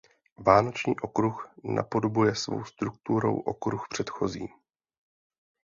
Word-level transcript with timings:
Vánoční 0.45 0.99
okruh 0.99 1.51
napodobuje 1.63 2.35
svou 2.35 2.63
strukturou 2.65 3.37
okruh 3.39 3.85
předchozí. 3.89 4.47